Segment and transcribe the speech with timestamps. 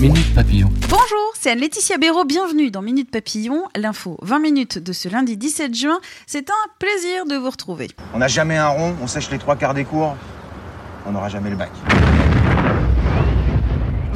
[0.00, 0.70] Minute Papillon.
[0.88, 2.24] Bonjour, c'est Anne-Laetitia Béraud.
[2.24, 6.00] Bienvenue dans Minute Papillon, l'info 20 minutes de ce lundi 17 juin.
[6.26, 7.88] C'est un plaisir de vous retrouver.
[8.14, 10.16] On n'a jamais un rond, on sèche les trois quarts des cours,
[11.04, 11.70] on n'aura jamais le bac.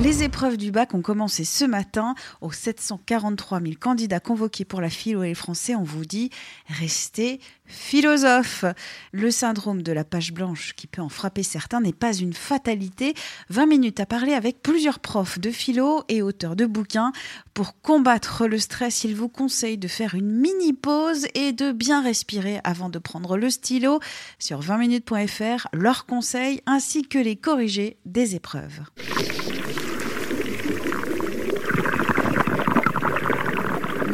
[0.02, 2.14] Les épreuves du bac ont commencé ce matin.
[2.40, 6.30] Aux 743 000 candidats convoqués pour la philo et les français, on vous dit
[6.66, 8.64] restez philosophe.
[9.12, 13.14] Le syndrome de la page blanche qui peut en frapper certains n'est pas une fatalité.
[13.50, 17.12] 20 minutes à parler avec plusieurs profs de philo et auteurs de bouquins.
[17.54, 22.02] Pour combattre le stress, il vous conseille de faire une mini pause et de bien
[22.02, 24.00] respirer avant de prendre le stylo.
[24.41, 28.80] Sur 20minutes.fr, leurs conseils ainsi que les corrigés des épreuves.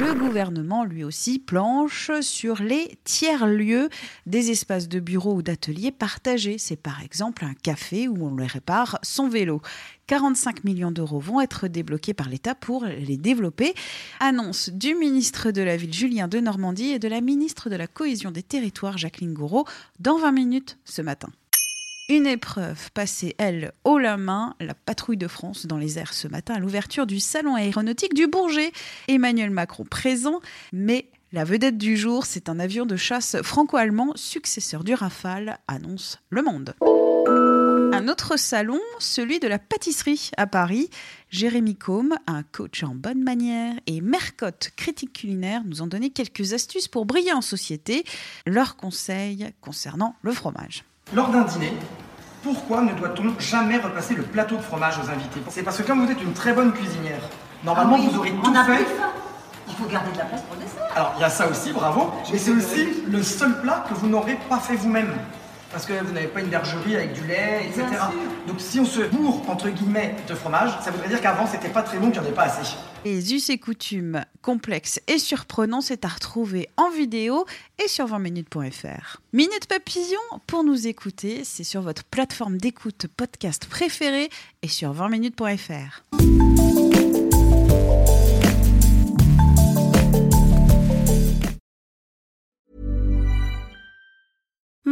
[0.00, 3.90] Le gouvernement, lui aussi, planche sur les tiers-lieux
[4.24, 6.56] des espaces de bureaux ou d'ateliers partagés.
[6.56, 9.60] C'est par exemple un café où on le répare son vélo.
[10.06, 13.74] 45 millions d'euros vont être débloqués par l'État pour les développer.
[14.20, 17.86] Annonce du ministre de la Ville Julien de Normandie et de la ministre de la
[17.86, 19.66] Cohésion des Territoires Jacqueline Gouraud
[19.98, 21.28] dans 20 minutes ce matin.
[22.10, 26.26] Une épreuve passée, elle, haut la main, la patrouille de France dans les airs ce
[26.26, 28.72] matin à l'ouverture du salon aéronautique du Bourget.
[29.06, 30.40] Emmanuel Macron présent,
[30.72, 36.18] mais la vedette du jour, c'est un avion de chasse franco-allemand, successeur du Rafale, annonce
[36.30, 36.74] Le Monde.
[37.94, 40.90] Un autre salon, celui de la pâtisserie à Paris.
[41.28, 46.54] Jérémy Combe, un coach en bonne manière, et Mercotte, critique culinaire, nous ont donné quelques
[46.54, 48.02] astuces pour briller en société.
[48.46, 50.82] Leurs conseils concernant le fromage.
[51.12, 51.72] Lors d'un dîner,
[52.42, 55.40] pourquoi ne doit-on jamais repasser le plateau de fromage aux invités?
[55.50, 57.20] C'est parce que comme vous êtes une très bonne cuisinière,
[57.64, 58.76] normalement Ah oui, vous aurez on tout a fait.
[58.76, 59.10] plus faim.
[59.68, 60.82] Il faut garder de la place pour le dessert.
[60.96, 64.08] Alors il y a ça aussi, bravo, mais c'est aussi le seul plat que vous
[64.08, 65.12] n'aurez pas fait vous-même.
[65.70, 67.84] Parce que vous n'avez pas une bergerie avec du lait, etc.
[68.46, 71.82] Donc si on se bourre, entre guillemets, de fromage, ça voudrait dire qu'avant c'était pas
[71.82, 72.76] très bon, qu'il n'y en avait pas assez.
[73.04, 77.46] Les us et coutumes complexes et surprenants, c'est à retrouver en vidéo
[77.82, 79.20] et sur 20minutes.fr.
[79.32, 84.28] Minute Papillon, pour nous écouter, c'est sur votre plateforme d'écoute podcast préférée
[84.62, 86.69] et sur 20minutes.fr.